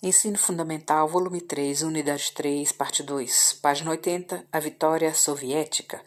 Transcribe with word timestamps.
Ensino 0.00 0.38
Fundamental, 0.38 1.08
volume 1.08 1.40
3, 1.40 1.82
unidade 1.82 2.30
3, 2.30 2.70
parte 2.70 3.02
2, 3.02 3.54
página 3.60 3.90
80, 3.90 4.46
a 4.52 4.60
vitória 4.60 5.12
soviética. 5.12 6.00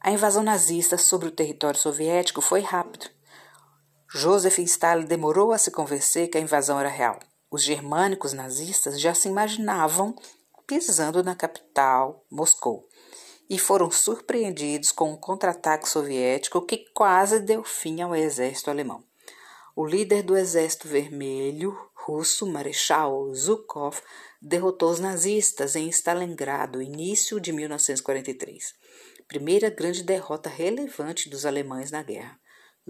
A 0.00 0.10
invasão 0.10 0.42
nazista 0.42 0.98
sobre 0.98 1.28
o 1.28 1.30
território 1.30 1.78
soviético 1.78 2.40
foi 2.40 2.58
rápida. 2.60 3.08
Joseph 4.12 4.58
Stalin 4.58 5.04
demorou 5.04 5.52
a 5.52 5.58
se 5.58 5.70
convencer 5.70 6.26
que 6.26 6.38
a 6.38 6.40
invasão 6.40 6.80
era 6.80 6.88
real. 6.88 7.20
Os 7.48 7.62
germânicos 7.62 8.32
nazistas 8.32 9.00
já 9.00 9.14
se 9.14 9.28
imaginavam 9.28 10.12
pisando 10.66 11.22
na 11.22 11.36
capital, 11.36 12.26
Moscou, 12.28 12.88
e 13.48 13.60
foram 13.60 13.92
surpreendidos 13.92 14.90
com 14.90 15.12
um 15.12 15.16
contra-ataque 15.16 15.88
soviético 15.88 16.66
que 16.66 16.84
quase 16.92 17.38
deu 17.38 17.62
fim 17.62 18.00
ao 18.00 18.12
exército 18.12 18.70
alemão. 18.70 19.04
O 19.76 19.86
líder 19.86 20.24
do 20.24 20.36
Exército 20.36 20.88
Vermelho 20.88 21.78
russo, 22.04 22.46
Marechal 22.46 23.32
Zhukov, 23.34 24.00
derrotou 24.40 24.90
os 24.90 25.00
nazistas 25.00 25.76
em 25.76 25.88
Stalingrado, 25.88 26.82
início 26.82 27.40
de 27.40 27.52
1943. 27.52 28.74
Primeira 29.26 29.70
grande 29.70 30.02
derrota 30.02 30.48
relevante 30.48 31.28
dos 31.28 31.46
alemães 31.46 31.90
na 31.90 32.02
guerra. 32.02 32.38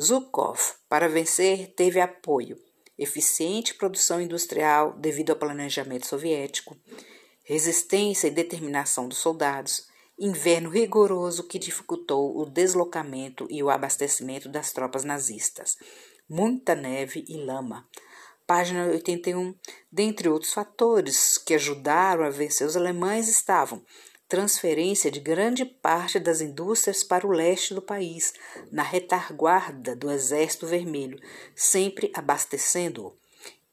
Zhukov, 0.01 0.59
para 0.89 1.09
vencer, 1.09 1.75
teve 1.75 2.01
apoio, 2.01 2.57
eficiente 2.98 3.75
produção 3.75 4.20
industrial 4.20 4.95
devido 4.98 5.31
ao 5.31 5.37
planejamento 5.37 6.06
soviético, 6.06 6.77
resistência 7.45 8.29
e 8.29 8.31
determinação 8.31 9.09
dos 9.09 9.19
soldados, 9.19 9.89
inverno 10.19 10.70
rigoroso 10.70 11.47
que 11.47 11.59
dificultou 11.59 12.39
o 12.39 12.45
deslocamento 12.45 13.47
e 13.51 13.62
o 13.62 13.70
abastecimento 13.70 14.48
das 14.48 14.73
tropas 14.73 15.03
nazistas 15.03 15.77
muita 16.31 16.77
neve 16.77 17.25
e 17.29 17.37
lama. 17.37 17.89
Página 18.51 18.85
81. 18.87 19.55
Dentre 19.93 20.29
outros 20.29 20.53
fatores 20.53 21.39
que 21.39 21.55
ajudaram 21.55 22.25
a 22.25 22.31
vencer 22.31 22.67
os 22.67 22.77
alemães 22.77 23.29
estavam 23.29 23.81
transferência 24.29 25.09
de 25.09 25.20
grande 25.20 25.65
parte 25.65 26.19
das 26.19 26.41
indústrias 26.41 27.05
para 27.05 27.25
o 27.25 27.31
leste 27.31 27.75
do 27.75 27.81
país, 27.81 28.34
na 28.73 28.83
retaguarda 28.83 29.95
do 29.95 30.11
Exército 30.11 30.67
Vermelho, 30.67 31.17
sempre 31.55 32.11
abastecendo-o. 32.12 33.17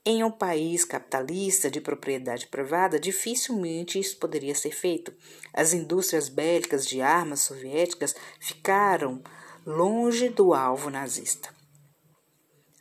Em 0.05 0.23
um 0.23 0.29
país 0.29 0.85
capitalista 0.85 1.71
de 1.71 1.81
propriedade 1.81 2.45
privada, 2.45 2.99
dificilmente 2.99 3.99
isso 3.99 4.17
poderia 4.17 4.53
ser 4.53 4.73
feito. 4.75 5.11
As 5.55 5.73
indústrias 5.73 6.29
bélicas 6.29 6.85
de 6.85 7.01
armas 7.01 7.39
soviéticas 7.39 8.13
ficaram 8.39 9.23
longe 9.65 10.29
do 10.29 10.53
alvo 10.53 10.91
nazista. 10.91 11.56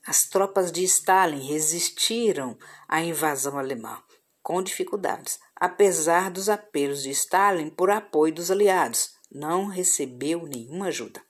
As 0.06 0.28
tropas 0.28 0.70
de 0.70 0.84
Stalin 0.84 1.40
resistiram 1.40 2.56
à 2.88 3.02
invasão 3.02 3.58
alemã, 3.58 4.00
com 4.40 4.62
dificuldades. 4.62 5.40
Apesar 5.56 6.30
dos 6.30 6.48
apelos 6.48 7.02
de 7.02 7.10
Stalin 7.10 7.70
por 7.70 7.90
apoio 7.90 8.32
dos 8.32 8.50
aliados, 8.50 9.10
não 9.32 9.66
recebeu 9.66 10.46
nenhuma 10.46 10.86
ajuda. 10.86 11.20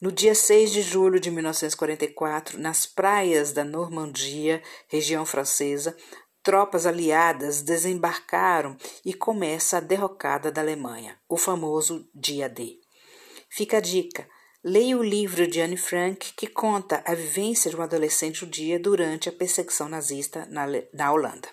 No 0.00 0.10
dia 0.10 0.34
6 0.34 0.72
de 0.72 0.80
julho 0.80 1.20
de 1.20 1.30
1944, 1.30 2.58
nas 2.58 2.86
praias 2.86 3.52
da 3.52 3.64
Normandia, 3.64 4.62
região 4.86 5.26
francesa, 5.26 5.94
tropas 6.42 6.86
aliadas 6.86 7.60
desembarcaram 7.60 8.76
e 9.04 9.12
começa 9.12 9.76
a 9.76 9.80
derrocada 9.80 10.50
da 10.50 10.62
Alemanha, 10.62 11.18
o 11.28 11.36
famoso 11.36 12.08
Dia 12.14 12.48
D. 12.48 12.78
Fica 13.50 13.78
a 13.78 13.80
dica: 13.80 14.26
Leia 14.64 14.98
o 14.98 15.04
livro 15.04 15.46
de 15.46 15.60
Anne 15.60 15.76
Frank, 15.76 16.32
que 16.32 16.48
conta 16.48 17.00
a 17.06 17.14
vivência 17.14 17.70
de 17.70 17.76
um 17.76 17.82
adolescente 17.82 18.40
judia 18.40 18.76
durante 18.76 19.28
a 19.28 19.32
perseguição 19.32 19.88
nazista 19.88 20.46
na, 20.50 20.66
na 20.92 21.12
Holanda. 21.12 21.48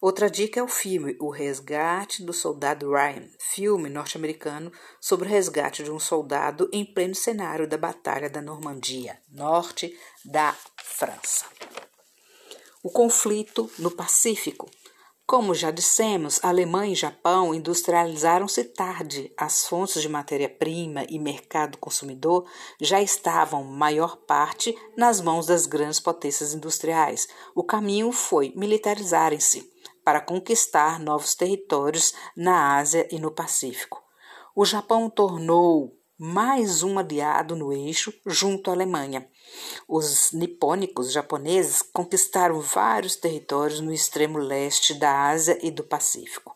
Outra 0.00 0.30
dica 0.30 0.60
é 0.60 0.62
o 0.62 0.68
filme 0.68 1.16
O 1.18 1.28
Resgate 1.28 2.22
do 2.22 2.32
Soldado 2.32 2.88
Ryan, 2.88 3.28
filme 3.40 3.88
norte-americano 3.88 4.72
sobre 5.00 5.26
o 5.26 5.28
resgate 5.28 5.82
de 5.82 5.90
um 5.90 5.98
soldado 5.98 6.70
em 6.72 6.84
pleno 6.84 7.16
cenário 7.16 7.66
da 7.66 7.76
Batalha 7.76 8.30
da 8.30 8.40
Normandia, 8.40 9.18
norte 9.28 9.92
da 10.24 10.56
França. 10.76 11.46
O 12.80 12.90
conflito 12.90 13.68
no 13.76 13.90
Pacífico. 13.90 14.70
Como 15.30 15.54
já 15.54 15.70
dissemos, 15.70 16.40
Alemanha 16.42 16.92
e 16.92 16.96
Japão 16.96 17.54
industrializaram-se 17.54 18.64
tarde. 18.64 19.32
As 19.36 19.64
fontes 19.64 20.02
de 20.02 20.08
matéria-prima 20.08 21.04
e 21.08 21.20
mercado 21.20 21.78
consumidor 21.78 22.50
já 22.80 23.00
estavam, 23.00 23.62
maior 23.62 24.16
parte, 24.16 24.76
nas 24.96 25.20
mãos 25.20 25.46
das 25.46 25.66
grandes 25.66 26.00
potências 26.00 26.52
industriais. 26.52 27.28
O 27.54 27.62
caminho 27.62 28.10
foi 28.10 28.52
militarizarem-se 28.56 29.72
para 30.04 30.20
conquistar 30.20 30.98
novos 30.98 31.36
territórios 31.36 32.12
na 32.36 32.76
Ásia 32.78 33.06
e 33.08 33.20
no 33.20 33.30
Pacífico. 33.30 34.02
O 34.52 34.64
Japão 34.64 35.08
tornou 35.08 35.96
mais 36.22 36.82
um 36.82 36.98
aliado 36.98 37.56
no 37.56 37.72
eixo 37.72 38.12
junto 38.26 38.68
à 38.68 38.74
Alemanha. 38.74 39.26
Os 39.88 40.32
nipônicos 40.32 41.10
japoneses 41.10 41.80
conquistaram 41.80 42.60
vários 42.60 43.16
territórios 43.16 43.80
no 43.80 43.90
extremo 43.90 44.36
leste 44.36 44.92
da 44.92 45.30
Ásia 45.30 45.58
e 45.62 45.70
do 45.70 45.82
Pacífico, 45.82 46.54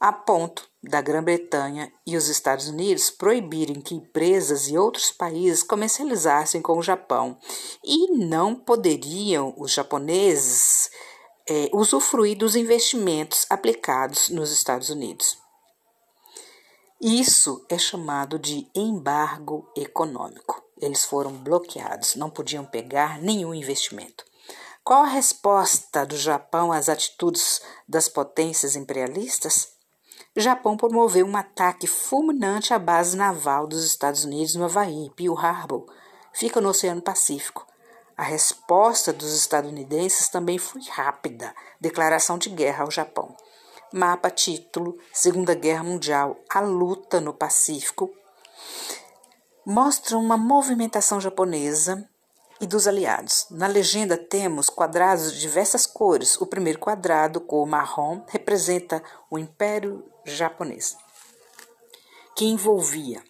a 0.00 0.14
ponto 0.14 0.66
da 0.82 1.02
Grã-Bretanha 1.02 1.92
e 2.06 2.16
os 2.16 2.28
Estados 2.28 2.68
Unidos 2.68 3.10
proibirem 3.10 3.82
que 3.82 3.94
empresas 3.94 4.66
e 4.66 4.78
outros 4.78 5.10
países 5.10 5.62
comercializassem 5.62 6.62
com 6.62 6.78
o 6.78 6.82
Japão 6.82 7.38
e 7.84 8.12
não 8.12 8.54
poderiam 8.54 9.52
os 9.58 9.74
japoneses 9.74 10.90
é, 11.46 11.68
usufruir 11.70 12.38
dos 12.38 12.56
investimentos 12.56 13.44
aplicados 13.50 14.30
nos 14.30 14.50
Estados 14.50 14.88
Unidos. 14.88 15.41
Isso 17.04 17.66
é 17.68 17.76
chamado 17.76 18.38
de 18.38 18.70
embargo 18.72 19.68
econômico. 19.76 20.62
Eles 20.80 21.04
foram 21.04 21.32
bloqueados, 21.32 22.14
não 22.14 22.30
podiam 22.30 22.64
pegar 22.64 23.20
nenhum 23.20 23.52
investimento. 23.52 24.24
Qual 24.84 25.02
a 25.02 25.08
resposta 25.08 26.06
do 26.06 26.16
Japão 26.16 26.70
às 26.70 26.88
atitudes 26.88 27.60
das 27.88 28.08
potências 28.08 28.76
imperialistas? 28.76 29.72
Japão 30.36 30.76
promoveu 30.76 31.26
um 31.26 31.36
ataque 31.36 31.88
fulminante 31.88 32.72
à 32.72 32.78
base 32.78 33.16
naval 33.16 33.66
dos 33.66 33.84
Estados 33.84 34.24
Unidos 34.24 34.54
no 34.54 34.66
Havaí, 34.66 35.10
Pearl 35.16 35.36
Harbor, 35.36 35.84
fica 36.32 36.60
no 36.60 36.68
Oceano 36.68 37.02
Pacífico. 37.02 37.66
A 38.16 38.22
resposta 38.22 39.12
dos 39.12 39.36
estadunidenses 39.36 40.28
também 40.28 40.56
foi 40.56 40.82
rápida 40.82 41.52
declaração 41.80 42.38
de 42.38 42.48
guerra 42.48 42.84
ao 42.84 42.92
Japão. 42.92 43.34
Mapa 43.92 44.30
título 44.30 44.96
Segunda 45.12 45.54
Guerra 45.54 45.82
Mundial, 45.82 46.40
a 46.48 46.60
luta 46.60 47.20
no 47.20 47.34
Pacífico, 47.34 48.10
mostra 49.66 50.16
uma 50.16 50.38
movimentação 50.38 51.20
japonesa 51.20 52.08
e 52.58 52.66
dos 52.66 52.88
aliados. 52.88 53.46
Na 53.50 53.66
legenda 53.66 54.16
temos 54.16 54.70
quadrados 54.70 55.34
de 55.34 55.40
diversas 55.40 55.84
cores. 55.84 56.40
O 56.40 56.46
primeiro 56.46 56.78
quadrado, 56.78 57.38
cor 57.38 57.66
marrom, 57.66 58.22
representa 58.28 59.02
o 59.30 59.38
Império 59.38 60.02
Japonês, 60.24 60.96
que 62.34 62.46
envolvia 62.46 63.22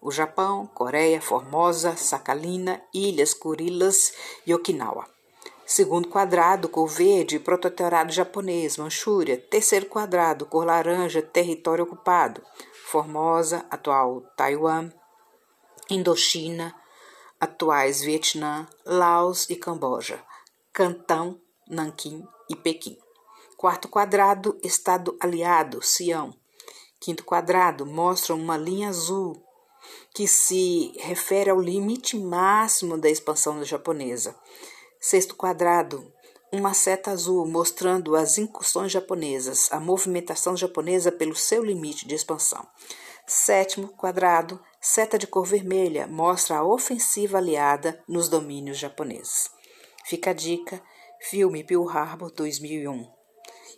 o 0.00 0.10
Japão, 0.10 0.66
Coreia, 0.68 1.20
Formosa, 1.20 1.96
Sakhalina, 1.98 2.82
Ilhas 2.94 3.34
Kurilas 3.34 4.14
e 4.46 4.54
Okinawa. 4.54 5.11
Segundo 5.74 6.06
quadrado, 6.06 6.68
cor 6.68 6.86
verde, 6.86 7.38
protetorado 7.38 8.12
japonês, 8.12 8.76
Manchúria. 8.76 9.38
Terceiro 9.38 9.86
quadrado, 9.86 10.44
cor 10.44 10.66
laranja, 10.66 11.22
território 11.22 11.84
ocupado, 11.84 12.42
Formosa, 12.90 13.64
atual 13.70 14.20
Taiwan, 14.36 14.92
Indochina, 15.88 16.74
atuais 17.40 18.02
Vietnã, 18.02 18.68
Laos 18.84 19.48
e 19.48 19.56
Camboja, 19.56 20.22
Cantão, 20.74 21.40
Nanquim 21.66 22.22
e 22.50 22.54
Pequim. 22.54 22.98
Quarto 23.56 23.88
quadrado, 23.88 24.58
Estado 24.62 25.16
Aliado, 25.18 25.80
Sião. 25.80 26.34
Quinto 27.00 27.24
quadrado, 27.24 27.86
mostra 27.86 28.34
uma 28.34 28.58
linha 28.58 28.90
azul 28.90 29.42
que 30.14 30.28
se 30.28 30.92
refere 30.98 31.48
ao 31.48 31.58
limite 31.58 32.18
máximo 32.18 32.98
da 32.98 33.08
expansão 33.08 33.64
japonesa. 33.64 34.36
Sexto 35.04 35.34
quadrado, 35.34 36.14
uma 36.52 36.74
seta 36.74 37.10
azul 37.10 37.44
mostrando 37.44 38.14
as 38.14 38.38
incursões 38.38 38.92
japonesas, 38.92 39.66
a 39.72 39.80
movimentação 39.80 40.56
japonesa 40.56 41.10
pelo 41.10 41.34
seu 41.34 41.64
limite 41.64 42.06
de 42.06 42.14
expansão. 42.14 42.64
Sétimo 43.26 43.88
quadrado, 43.88 44.62
seta 44.80 45.18
de 45.18 45.26
cor 45.26 45.44
vermelha, 45.44 46.06
mostra 46.06 46.58
a 46.58 46.64
ofensiva 46.64 47.38
aliada 47.38 48.00
nos 48.06 48.28
domínios 48.28 48.78
japoneses. 48.78 49.50
Fica 50.04 50.30
a 50.30 50.32
dica: 50.32 50.80
filme 51.20 51.64
Pearl 51.64 51.88
Harbor 51.88 52.30
2001 52.30 53.04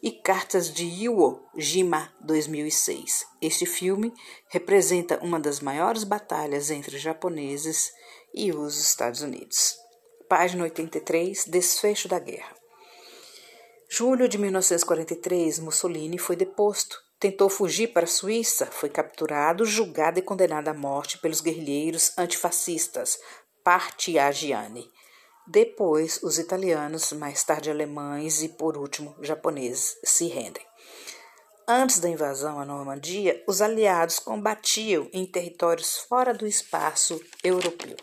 e 0.03 0.13
Cartas 0.13 0.71
de 0.71 0.85
Iwo 0.85 1.49
Jima 1.57 2.13
2006. 2.21 3.27
Este 3.41 3.65
filme 3.65 4.13
representa 4.51 5.19
uma 5.23 5.41
das 5.41 5.61
maiores 5.61 6.05
batalhas 6.05 6.71
entre 6.71 6.99
japoneses 6.99 7.91
e 8.35 8.53
os 8.53 8.79
Estados 8.79 9.23
Unidos. 9.23 9.84
Página 10.37 10.65
83 10.65 11.45
Desfecho 11.45 12.09
da 12.09 12.19
Guerra. 12.19 12.57
Julho 13.89 14.29
de 14.29 14.37
1943, 14.37 15.61
Mussolini 15.61 16.19
foi 16.19 16.35
deposto. 16.35 16.99
Tentou 17.21 17.49
fugir 17.49 17.93
para 17.93 18.03
a 18.03 18.09
Suíça, 18.09 18.67
foi 18.67 18.89
capturado, 18.89 19.65
julgado 19.65 20.19
e 20.19 20.23
condenado 20.23 20.67
à 20.67 20.75
morte 20.75 21.19
pelos 21.19 21.41
guerrilheiros 21.41 22.19
antifascistas 22.19 23.17
partigiani. 23.63 24.91
Depois, 25.47 26.21
os 26.21 26.37
italianos, 26.37 27.13
mais 27.13 27.45
tarde 27.45 27.71
alemães 27.71 28.43
e, 28.43 28.49
por 28.49 28.77
último, 28.77 29.15
japoneses 29.21 29.97
se 30.03 30.27
rendem. 30.27 30.67
Antes 31.69 32.01
da 32.01 32.09
invasão 32.09 32.59
à 32.59 32.65
Normandia, 32.65 33.41
os 33.47 33.63
aliados 33.63 34.19
combatiam 34.19 35.09
em 35.13 35.25
territórios 35.27 35.97
fora 35.97 36.35
do 36.35 36.45
espaço 36.45 37.21
europeu. 37.45 37.97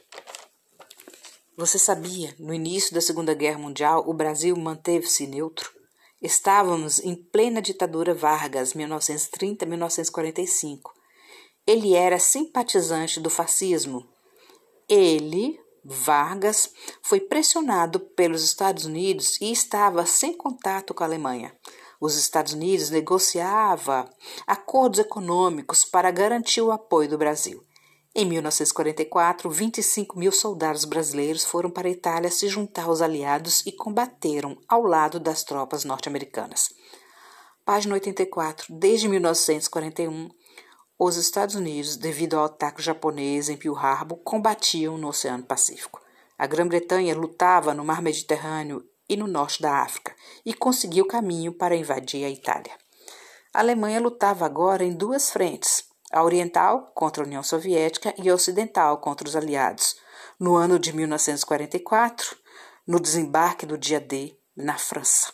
Você 1.57 1.77
sabia, 1.77 2.33
no 2.39 2.53
início 2.53 2.93
da 2.93 3.01
Segunda 3.01 3.33
Guerra 3.33 3.59
Mundial, 3.59 4.05
o 4.07 4.13
Brasil 4.13 4.55
manteve-se 4.55 5.27
neutro? 5.27 5.69
Estávamos 6.21 6.99
em 6.99 7.13
plena 7.13 7.61
ditadura 7.61 8.13
Vargas, 8.13 8.73
1930-1945. 8.73 10.91
Ele 11.67 11.93
era 11.93 12.17
simpatizante 12.19 13.19
do 13.19 13.29
fascismo. 13.29 14.07
Ele, 14.87 15.59
Vargas, 15.83 16.69
foi 17.03 17.19
pressionado 17.19 17.99
pelos 17.99 18.45
Estados 18.45 18.85
Unidos 18.85 19.37
e 19.41 19.51
estava 19.51 20.05
sem 20.05 20.31
contato 20.31 20.93
com 20.93 21.03
a 21.03 21.07
Alemanha. 21.07 21.53
Os 21.99 22.15
Estados 22.15 22.53
Unidos 22.53 22.89
negociava 22.89 24.09
acordos 24.47 24.99
econômicos 24.99 25.83
para 25.83 26.11
garantir 26.11 26.61
o 26.61 26.71
apoio 26.71 27.09
do 27.09 27.17
Brasil. 27.17 27.61
Em 28.13 28.25
1944, 28.25 29.49
25 29.49 30.19
mil 30.19 30.33
soldados 30.33 30.83
brasileiros 30.83 31.45
foram 31.45 31.69
para 31.69 31.87
a 31.87 31.91
Itália 31.91 32.29
se 32.29 32.49
juntar 32.49 32.83
aos 32.83 33.01
aliados 33.01 33.65
e 33.65 33.71
combateram 33.71 34.57
ao 34.67 34.83
lado 34.83 35.17
das 35.17 35.45
tropas 35.45 35.85
norte-americanas. 35.85 36.73
Página 37.63 37.93
84. 37.93 38.65
Desde 38.69 39.07
1941, 39.07 40.29
os 40.99 41.15
Estados 41.15 41.55
Unidos, 41.55 41.95
devido 41.95 42.37
ao 42.37 42.43
ataque 42.43 42.81
japonês 42.81 43.47
em 43.47 43.55
Pearl 43.55 43.77
Harbor, 43.77 44.17
combatiam 44.17 44.97
no 44.97 45.07
Oceano 45.07 45.45
Pacífico. 45.45 46.01
A 46.37 46.45
Grã-Bretanha 46.45 47.15
lutava 47.15 47.73
no 47.73 47.85
Mar 47.85 48.01
Mediterrâneo 48.01 48.83
e 49.07 49.15
no 49.15 49.25
norte 49.25 49.61
da 49.61 49.83
África 49.83 50.13
e 50.45 50.53
conseguiu 50.53 51.05
caminho 51.05 51.53
para 51.53 51.77
invadir 51.77 52.25
a 52.25 52.29
Itália. 52.29 52.73
A 53.53 53.59
Alemanha 53.59 54.01
lutava 54.01 54.45
agora 54.45 54.83
em 54.83 54.91
duas 54.91 55.31
frentes 55.31 55.89
a 56.11 56.23
oriental 56.23 56.91
contra 56.93 57.23
a 57.23 57.25
União 57.25 57.41
Soviética 57.41 58.13
e 58.17 58.29
a 58.29 58.33
ocidental 58.33 58.97
contra 58.97 59.27
os 59.27 59.35
aliados. 59.35 59.95
No 60.39 60.55
ano 60.55 60.77
de 60.77 60.93
1944, 60.93 62.35
no 62.87 62.99
desembarque 62.99 63.65
do 63.65 63.77
dia 63.77 63.99
D 63.99 64.37
na 64.55 64.77
França. 64.77 65.31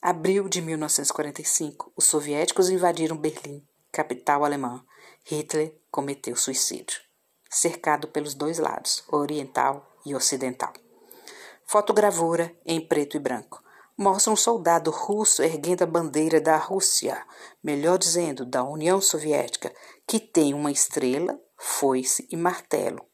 Abril 0.00 0.48
de 0.48 0.60
1945, 0.60 1.92
os 1.96 2.06
soviéticos 2.06 2.70
invadiram 2.70 3.16
Berlim, 3.16 3.66
capital 3.92 4.44
alemã. 4.44 4.84
Hitler 5.24 5.76
cometeu 5.90 6.34
suicídio, 6.34 7.00
cercado 7.48 8.08
pelos 8.08 8.34
dois 8.34 8.58
lados, 8.58 9.04
oriental 9.08 9.88
e 10.04 10.14
ocidental. 10.14 10.72
Fotogravura 11.64 12.52
em 12.66 12.80
preto 12.80 13.16
e 13.16 13.20
branco 13.20 13.62
mostra 14.02 14.32
um 14.32 14.36
soldado 14.36 14.90
russo 14.90 15.42
erguendo 15.42 15.84
a 15.84 15.86
bandeira 15.86 16.40
da 16.40 16.56
Rússia, 16.56 17.24
melhor 17.62 17.96
dizendo, 17.96 18.44
da 18.44 18.64
União 18.64 19.00
Soviética, 19.00 19.72
que 20.06 20.18
tem 20.18 20.52
uma 20.52 20.72
estrela, 20.72 21.38
foice 21.56 22.26
e 22.28 22.36
martelo. 22.36 23.06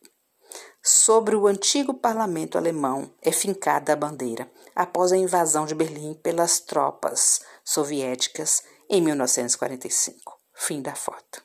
Sobre 0.82 1.36
o 1.36 1.46
antigo 1.46 1.92
parlamento 1.92 2.56
alemão 2.56 3.12
é 3.20 3.30
fincada 3.30 3.92
a 3.92 3.96
bandeira, 3.96 4.50
após 4.74 5.12
a 5.12 5.16
invasão 5.18 5.66
de 5.66 5.74
Berlim 5.74 6.14
pelas 6.14 6.60
tropas 6.60 7.40
soviéticas 7.62 8.62
em 8.88 9.02
1945. 9.02 10.38
Fim 10.54 10.80
da 10.80 10.94
foto. 10.94 11.42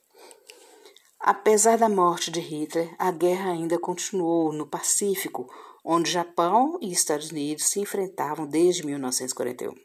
Apesar 1.20 1.78
da 1.78 1.90
morte 1.90 2.32
de 2.32 2.40
Hitler, 2.40 2.96
a 2.98 3.12
guerra 3.12 3.52
ainda 3.52 3.78
continuou 3.78 4.54
no 4.54 4.66
Pacífico, 4.66 5.50
onde 5.84 6.12
Japão 6.12 6.78
e 6.82 6.92
Estados 6.92 7.32
Unidos 7.32 7.66
se 7.66 7.80
enfrentavam 7.80 8.48
desde 8.48 8.86
1941. 8.86 9.76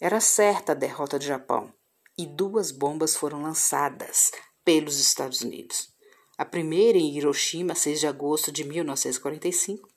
Era 0.00 0.20
certa 0.20 0.72
a 0.72 0.74
derrota 0.74 1.18
do 1.18 1.24
Japão 1.24 1.72
e 2.16 2.26
duas 2.26 2.70
bombas 2.70 3.16
foram 3.16 3.42
lançadas 3.42 4.30
pelos 4.64 4.98
Estados 4.98 5.40
Unidos. 5.40 5.88
A 6.36 6.44
primeira 6.44 6.98
em 6.98 7.16
Hiroshima, 7.16 7.74
6 7.74 8.00
de 8.00 8.06
agosto 8.06 8.52
de 8.52 8.64
1945, 8.64 9.88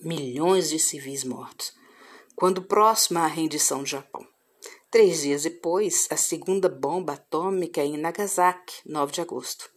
milhões 0.00 0.70
de 0.70 0.78
civis 0.78 1.24
mortos, 1.24 1.74
quando 2.34 2.62
próxima 2.62 3.20
à 3.20 3.26
rendição 3.26 3.82
do 3.82 3.88
Japão. 3.88 4.26
Três 4.90 5.22
dias 5.22 5.44
depois, 5.44 6.06
a 6.10 6.16
segunda 6.16 6.68
bomba 6.68 7.14
atômica 7.14 7.82
em 7.82 7.96
Nagasaki, 7.96 8.74
9 8.84 9.12
de 9.12 9.20
agosto. 9.20 9.70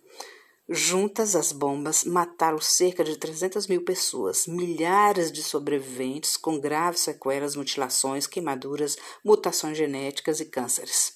Juntas, 0.67 1.35
as 1.35 1.51
bombas 1.51 2.03
mataram 2.03 2.59
cerca 2.59 3.03
de 3.03 3.17
300 3.17 3.67
mil 3.67 3.83
pessoas, 3.85 4.47
milhares 4.47 5.31
de 5.31 5.44
sobreviventes 5.44 6.35
com 6.35 6.59
graves 6.59 7.01
sequelas, 7.01 7.56
mutilações, 7.56 8.25
queimaduras, 8.25 8.97
mutações 9.23 9.77
genéticas 9.77 10.39
e 10.39 10.45
cânceres, 10.45 11.13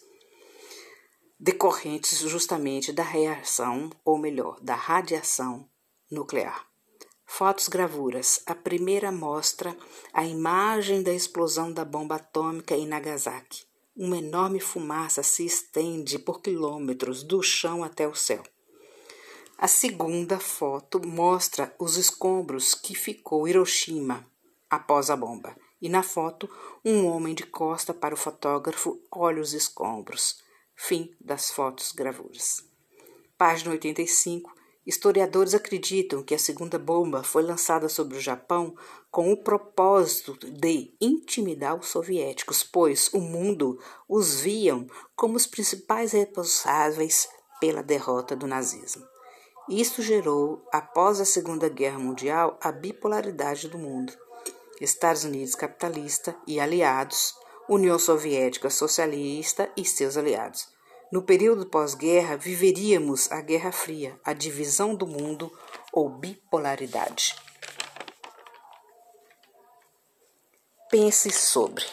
decorrentes 1.40 2.20
justamente 2.20 2.94
da 2.94 3.02
reação, 3.02 3.90
ou 4.06 4.20
melhor, 4.20 4.60
da 4.62 4.76
radiação 4.76 5.68
nuclear. 6.12 6.68
Fotos 7.26 7.68
gravuras. 7.68 8.44
A 8.46 8.54
primeira 8.54 9.12
mostra 9.12 9.76
a 10.14 10.26
imagem 10.26 11.02
da 11.02 11.14
explosão 11.14 11.74
da 11.74 11.84
bomba 11.84 12.16
atômica 12.18 12.76
em 12.76 12.88
Nagasaki. 12.88 13.64
Uma 13.96 14.18
enorme 14.18 14.60
fumaça 14.60 15.24
se 15.24 15.44
estende 15.44 16.20
por 16.20 16.40
quilômetros 16.40 17.24
do 17.24 17.42
chão 17.42 17.84
até 17.84 18.08
o 18.08 18.14
céu. 18.14 18.44
A 19.62 19.68
segunda 19.68 20.40
foto 20.40 21.06
mostra 21.06 21.76
os 21.78 21.98
escombros 21.98 22.74
que 22.74 22.96
ficou 22.96 23.46
Hiroshima 23.46 24.26
após 24.70 25.10
a 25.10 25.18
bomba. 25.18 25.54
E 25.82 25.90
na 25.90 26.02
foto, 26.02 26.50
um 26.86 27.06
homem 27.06 27.36
de 27.36 27.44
costa 27.46 27.94
para 27.94 28.14
o 28.14 28.18
fotógrafo 28.18 28.98
olha 29.12 29.42
os 29.42 29.52
escombros. 29.52 30.42
Fim 30.78 31.14
das 31.20 31.52
fotos 31.52 31.92
gravuras. 31.92 32.64
Página 33.38 33.72
85. 33.72 34.50
Historiadores 34.88 35.54
acreditam 35.54 36.24
que 36.24 36.34
a 36.34 36.40
segunda 36.40 36.80
bomba 36.80 37.22
foi 37.22 37.44
lançada 37.44 37.90
sobre 37.90 38.16
o 38.18 38.22
Japão 38.22 38.74
com 39.12 39.30
o 39.30 39.44
propósito 39.44 40.38
de 40.38 40.96
intimidar 41.02 41.78
os 41.78 41.88
soviéticos, 41.88 42.64
pois 42.64 43.10
o 43.14 43.20
mundo 43.20 43.78
os 44.08 44.40
viam 44.40 44.88
como 45.18 45.36
os 45.36 45.46
principais 45.46 46.14
responsáveis 46.14 47.28
pela 47.60 47.84
derrota 47.84 48.38
do 48.38 48.48
nazismo. 48.48 49.19
Isso 49.70 50.02
gerou, 50.02 50.66
após 50.72 51.22
a 51.22 51.26
Segunda 51.26 51.70
Guerra 51.70 52.00
Mundial, 52.00 52.58
a 52.60 52.72
bipolaridade 52.72 53.68
do 53.68 53.78
mundo. 53.78 54.12
Estados 54.82 55.24
Unidos 55.24 55.54
capitalista 55.54 56.36
e 56.48 56.60
aliados, 56.60 57.36
União 57.70 58.00
Soviética 58.00 58.72
socialista 58.72 59.72
e 59.78 59.86
seus 59.86 60.18
aliados. 60.18 60.68
No 61.12 61.22
período 61.22 61.68
pós-guerra, 61.68 62.36
viveríamos 62.36 63.32
a 63.32 63.42
Guerra 63.42 63.72
Fria, 63.72 64.20
a 64.26 64.34
divisão 64.34 64.96
do 64.96 65.06
mundo 65.06 65.52
ou 65.94 66.10
bipolaridade. 66.10 67.36
Pense 70.90 71.30
sobre. 71.30 71.86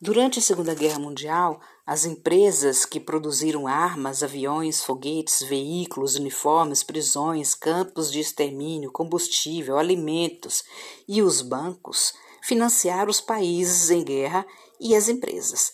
Durante 0.00 0.38
a 0.38 0.42
Segunda 0.42 0.74
Guerra 0.74 0.98
Mundial, 0.98 1.60
as 1.88 2.04
empresas 2.04 2.84
que 2.84 3.00
produziram 3.00 3.66
armas, 3.66 4.22
aviões, 4.22 4.84
foguetes, 4.84 5.42
veículos, 5.42 6.16
uniformes, 6.16 6.82
prisões, 6.82 7.54
campos 7.54 8.12
de 8.12 8.20
extermínio, 8.20 8.92
combustível, 8.92 9.78
alimentos 9.78 10.62
e 11.08 11.22
os 11.22 11.40
bancos 11.40 12.12
financiaram 12.42 13.10
os 13.10 13.22
países 13.22 13.88
em 13.88 14.04
guerra 14.04 14.44
e 14.78 14.94
as 14.94 15.08
empresas. 15.08 15.72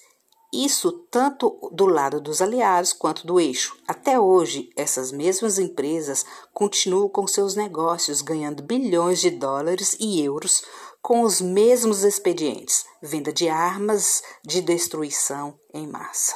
Isso 0.53 0.93
tanto 1.11 1.59
do 1.73 1.85
lado 1.85 2.21
dos 2.21 2.41
aliados 2.41 2.93
quanto 2.93 3.27
do 3.27 3.41
eixo. 3.41 3.77
Até 3.89 4.21
hoje, 4.21 4.71
essas 4.77 5.11
mesmas 5.11 5.59
empresas 5.59 6.25
continuam 6.53 7.09
com 7.09 7.27
seus 7.27 7.57
negócios 7.57 8.23
ganhando 8.23 8.63
bilhões 8.63 9.21
de 9.21 9.31
dólares 9.31 9.97
e 9.99 10.23
euros 10.23 10.63
com 11.05 11.21
os 11.21 11.39
mesmos 11.39 12.03
expedientes: 12.03 12.87
venda 13.03 13.31
de 13.31 13.47
armas 13.47 14.23
de 14.43 14.63
destruição 14.63 15.55
em 15.75 15.87
massa. 15.87 16.35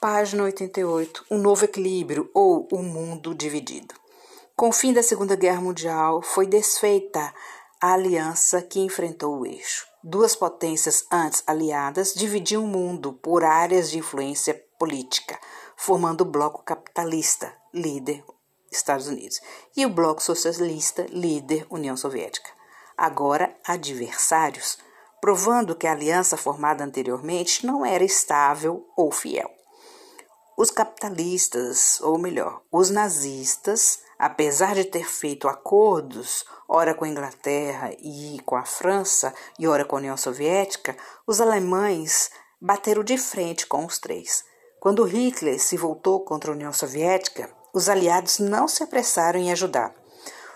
Página 0.00 0.42
88. 0.42 1.26
Um 1.30 1.38
novo 1.38 1.64
equilíbrio 1.64 2.28
ou 2.34 2.66
o 2.72 2.78
um 2.78 2.82
mundo 2.82 3.32
dividido. 3.32 3.94
Com 4.56 4.70
o 4.70 4.72
fim 4.72 4.92
da 4.92 5.02
Segunda 5.02 5.36
Guerra 5.36 5.60
Mundial, 5.60 6.22
foi 6.22 6.44
desfeita 6.44 7.32
a 7.80 7.92
aliança 7.92 8.60
que 8.62 8.80
enfrentou 8.80 9.38
o 9.38 9.46
eixo. 9.46 9.86
Duas 10.02 10.34
potências 10.34 11.04
antes 11.12 11.44
aliadas 11.46 12.12
dividiam 12.12 12.64
o 12.64 12.66
mundo 12.66 13.12
por 13.12 13.44
áreas 13.44 13.90
de 13.90 13.98
influência 13.98 14.60
política, 14.76 15.38
formando 15.76 16.22
o 16.22 16.30
bloco 16.30 16.64
capitalista, 16.64 17.54
líder 17.72 18.24
Estados 18.72 19.06
Unidos, 19.06 19.40
e 19.76 19.86
o 19.86 19.90
bloco 19.90 20.20
socialista, 20.20 21.06
líder 21.10 21.66
União 21.70 21.96
Soviética 21.96 22.59
agora 23.00 23.56
adversários, 23.66 24.76
provando 25.22 25.74
que 25.74 25.86
a 25.86 25.92
aliança 25.92 26.36
formada 26.36 26.84
anteriormente 26.84 27.64
não 27.64 27.84
era 27.84 28.04
estável 28.04 28.86
ou 28.94 29.10
fiel. 29.10 29.50
Os 30.54 30.70
capitalistas, 30.70 31.98
ou 32.02 32.18
melhor, 32.18 32.60
os 32.70 32.90
nazistas, 32.90 34.00
apesar 34.18 34.74
de 34.74 34.84
ter 34.84 35.08
feito 35.08 35.48
acordos, 35.48 36.44
ora 36.68 36.94
com 36.94 37.06
a 37.06 37.08
Inglaterra 37.08 37.90
e 37.98 38.38
com 38.44 38.54
a 38.54 38.66
França, 38.66 39.32
e 39.58 39.66
ora 39.66 39.86
com 39.86 39.96
a 39.96 40.00
União 40.00 40.18
Soviética, 40.18 40.94
os 41.26 41.40
alemães 41.40 42.30
bateram 42.60 43.02
de 43.02 43.16
frente 43.16 43.66
com 43.66 43.86
os 43.86 43.98
três. 43.98 44.44
Quando 44.78 45.04
Hitler 45.04 45.58
se 45.58 45.78
voltou 45.78 46.20
contra 46.20 46.50
a 46.50 46.54
União 46.54 46.72
Soviética, 46.72 47.50
os 47.72 47.88
aliados 47.88 48.38
não 48.38 48.68
se 48.68 48.82
apressaram 48.82 49.40
em 49.40 49.50
ajudar. 49.50 49.94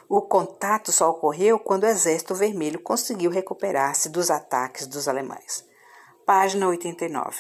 O 0.09 0.23
contato 0.23 0.93
só 0.93 1.11
ocorreu 1.11 1.59
quando 1.59 1.85
o 1.85 1.89
Exército 1.89 2.35
Vermelho 2.35 2.81
conseguiu 2.81 3.31
recuperar-se 3.31 4.09
dos 4.09 4.31
ataques 4.31 4.87
dos 4.87 5.09
alemães. 5.09 5.65
Página 6.27 6.69
89. 6.69 7.39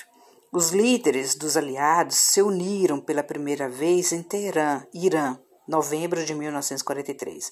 Os 0.52 0.70
líderes 0.70 1.34
dos 1.34 1.56
aliados 1.56 2.16
se 2.16 2.40
uniram 2.40 3.00
pela 3.00 3.22
primeira 3.22 3.68
vez 3.68 4.12
em 4.12 4.22
Teherã, 4.22 4.86
Irã, 4.94 5.38
novembro 5.66 6.24
de 6.24 6.34
1943. 6.34 7.50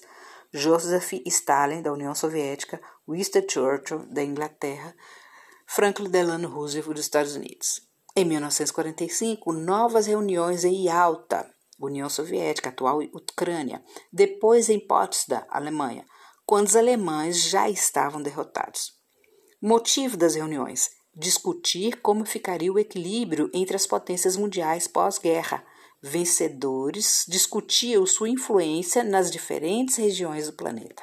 Joseph 0.53 1.13
Stalin, 1.25 1.81
da 1.81 1.91
União 1.91 2.13
Soviética, 2.13 2.79
Winston 3.07 3.41
Churchill, 3.49 4.05
da 4.05 4.23
Inglaterra, 4.23 4.95
Franklin 5.65 6.09
Delano 6.09 6.47
Roosevelt, 6.47 6.95
dos 6.95 7.05
Estados 7.05 7.35
Unidos. 7.35 7.81
Em 8.15 8.23
1945, 8.23 9.51
novas 9.51 10.05
reuniões 10.05 10.63
em 10.63 10.85
Yalta, 10.85 11.52
União 11.85 12.09
Soviética, 12.09 12.69
atual 12.69 12.99
Ucrânia, 13.13 13.83
depois 14.11 14.69
em 14.69 14.79
Potsdam, 14.79 15.43
Alemanha, 15.49 16.05
quando 16.45 16.67
os 16.67 16.75
alemães 16.75 17.41
já 17.41 17.69
estavam 17.69 18.21
derrotados. 18.21 18.93
Motivo 19.61 20.17
das 20.17 20.35
reuniões: 20.35 20.89
discutir 21.15 22.01
como 22.01 22.25
ficaria 22.25 22.71
o 22.71 22.79
equilíbrio 22.79 23.49
entre 23.53 23.75
as 23.75 23.87
potências 23.87 24.35
mundiais 24.35 24.87
pós-guerra. 24.87 25.65
Vencedores 26.05 27.23
discutiam 27.29 28.05
sua 28.05 28.27
influência 28.27 29.05
nas 29.05 29.31
diferentes 29.31 29.95
regiões 29.95 30.47
do 30.47 30.53
planeta. 30.53 31.01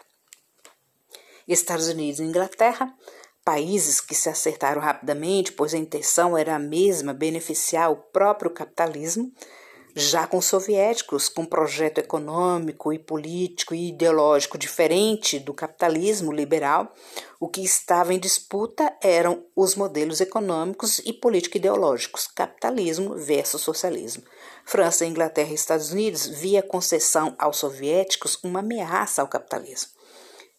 Estados 1.49 1.89
Unidos 1.89 2.21
e 2.21 2.25
Inglaterra, 2.25 2.95
países 3.43 4.01
que 4.01 4.15
se 4.15 4.29
acertaram 4.29 4.81
rapidamente, 4.81 5.53
pois 5.53 5.73
a 5.73 5.79
intenção 5.79 6.37
era 6.37 6.55
a 6.55 6.59
mesma, 6.59 7.15
beneficiar 7.15 7.91
o 7.91 7.97
próprio 7.97 8.51
capitalismo, 8.51 9.33
já 9.95 10.27
com 10.27 10.39
os 10.39 10.47
soviéticos, 10.47 11.29
com 11.29 11.43
um 11.43 11.47
projeto 11.47 11.99
econômico 11.99 12.93
e 12.93 12.99
político 12.99 13.75
e 13.75 13.89
ideológico 13.89 14.59
diferente 14.59 15.39
do 15.39 15.53
capitalismo 15.53 16.33
liberal, 16.33 16.95
o 17.39 17.49
que 17.49 17.65
estava 17.65 18.13
em 18.13 18.19
disputa 18.19 18.93
eram 19.03 19.45
os 19.55 19.75
modelos 19.75 20.21
econômicos 20.21 21.01
e 21.01 21.13
político-ideológicos, 21.13 22.27
capitalismo 22.27 23.15
versus 23.17 23.63
socialismo. 23.63 24.23
França, 24.65 25.07
Inglaterra 25.07 25.51
e 25.51 25.55
Estados 25.55 25.93
Unidos 25.93 26.27
via 26.27 26.61
a 26.61 26.63
concessão 26.63 27.35
aos 27.39 27.57
soviéticos 27.57 28.39
uma 28.43 28.61
ameaça 28.61 29.23
ao 29.23 29.29
capitalismo. 29.29 30.00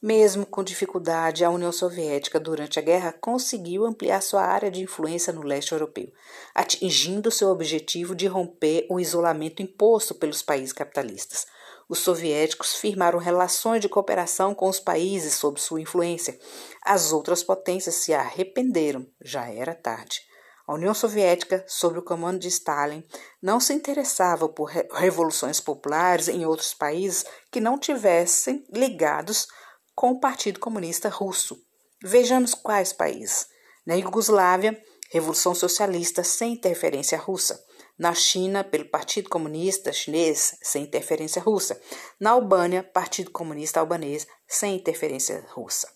Mesmo 0.02 0.48
com 0.48 0.64
dificuldade, 0.64 1.46
a 1.46 1.50
União 1.52 1.72
Soviética, 1.72 2.40
durante 2.40 2.80
a 2.80 2.82
guerra, 2.82 3.14
conseguiu 3.22 3.86
ampliar 3.86 4.20
sua 4.22 4.42
área 4.42 4.72
de 4.72 4.82
influência 4.82 5.32
no 5.32 5.44
leste 5.44 5.74
europeu, 5.74 6.12
atingindo 6.56 7.30
seu 7.30 7.50
objetivo 7.50 8.16
de 8.16 8.26
romper 8.26 8.88
o 8.90 9.00
isolamento 9.00 9.62
imposto 9.62 10.16
pelos 10.16 10.42
países 10.42 10.74
capitalistas. 10.74 11.46
Os 11.88 12.00
soviéticos 12.00 12.74
firmaram 12.74 13.20
relações 13.20 13.80
de 13.80 13.90
cooperação 13.90 14.56
com 14.56 14.68
os 14.68 14.80
países 14.80 15.36
sob 15.36 15.62
sua 15.62 15.82
influência. 15.82 16.40
As 16.84 17.12
outras 17.12 17.44
potências 17.44 17.94
se 17.96 18.12
arrependeram, 18.12 19.06
já 19.22 19.52
era 19.52 19.76
tarde. 19.76 20.22
A 20.66 20.74
União 20.74 20.96
Soviética, 20.96 21.64
sob 21.68 22.00
o 22.00 22.02
comando 22.02 22.40
de 22.40 22.48
Stalin, 22.48 23.04
não 23.42 23.60
se 23.60 23.74
interessava 23.74 24.48
por 24.50 24.72
revoluções 24.94 25.60
populares 25.60 26.28
em 26.28 26.46
outros 26.46 26.74
países 26.74 27.26
que 27.52 27.60
não 27.60 27.78
tivessem 27.78 28.64
ligados 28.72 29.48
com 29.96 30.12
o 30.12 30.20
Partido 30.20 30.60
Comunista 30.60 31.10
Russo. 31.10 31.62
Vejamos 32.04 32.54
quais 32.54 32.92
países. 32.94 33.48
Na 33.86 33.96
Iugoslávia, 33.96 34.82
Revolução 35.12 35.54
Socialista 35.54 36.24
sem 36.24 36.54
interferência 36.54 37.18
russa. 37.18 37.64
Na 37.98 38.14
China, 38.14 38.64
pelo 38.64 38.86
Partido 38.86 39.30
Comunista 39.30 39.92
Chinês, 39.92 40.58
sem 40.64 40.84
interferência 40.84 41.42
russa. 41.42 41.80
Na 42.20 42.32
Albânia, 42.32 42.82
Partido 42.82 43.30
Comunista 43.30 43.80
Albanês, 43.80 44.26
sem 44.48 44.76
interferência 44.76 45.46
russa. 45.52 45.92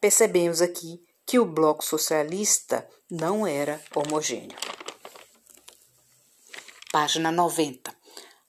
Percebemos 0.00 0.62
aqui 0.62 1.02
que 1.26 1.38
o 1.38 1.44
bloco 1.44 1.84
socialista 1.84 2.88
não 3.10 3.46
era 3.46 3.82
homogêneo. 3.94 4.56
Página 6.92 7.32
90. 7.32 7.92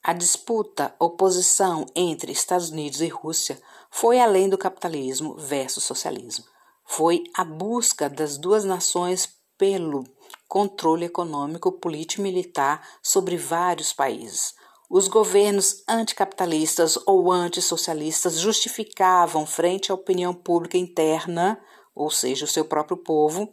A 0.04 0.14
disputa, 0.14 0.94
oposição 1.00 1.88
entre 1.96 2.32
Estados 2.32 2.70
Unidos 2.70 3.02
e 3.02 3.08
Rússia 3.08 3.60
foi 3.98 4.20
além 4.20 4.50
do 4.50 4.58
capitalismo 4.58 5.36
versus 5.38 5.86
socialismo. 5.86 6.44
Foi 6.84 7.24
a 7.34 7.46
busca 7.46 8.10
das 8.10 8.38
duas 8.38 8.66
nações 8.66 9.40
pelo 9.58 10.04
controle 10.50 11.06
econômico, 11.06 11.72
político 11.72 12.20
e 12.20 12.24
militar 12.24 12.86
sobre 13.02 13.38
vários 13.38 13.94
países. 13.94 14.54
Os 14.90 15.08
governos 15.08 15.82
anticapitalistas 15.88 17.00
ou 17.06 17.32
antissocialistas 17.32 18.38
justificavam, 18.38 19.46
frente 19.46 19.94
à 19.94 19.96
opinião 19.96 20.34
pública 20.34 20.78
interna, 20.78 21.58
ou 21.96 22.12
seja, 22.12 22.44
o 22.44 22.50
seu 22.50 22.66
próprio 22.66 22.98
povo, 22.98 23.48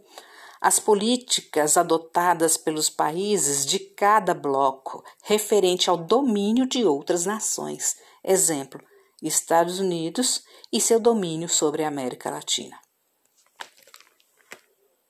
as 0.61 0.81
políticas 0.81 1.77
adotadas 1.77 2.57
pelos 2.57 2.91
países 2.91 3.65
de 3.65 3.79
cada 3.79 4.35
bloco 4.35 5.05
referente 5.23 5.89
ao 5.89 5.97
domínio 5.97 6.67
de 6.67 6.85
outras 6.85 7.27
nações. 7.27 7.97
Exemplo: 8.25 8.83
Estados 9.23 9.79
Unidos 9.79 10.43
e 10.73 10.81
seu 10.81 10.99
domínio 10.99 11.49
sobre 11.49 11.85
a 11.85 11.89
América 11.89 12.29
Latina. 12.29 12.82